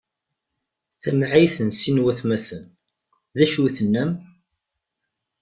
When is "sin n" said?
1.79-2.03